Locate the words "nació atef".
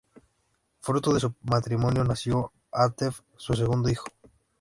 2.03-3.19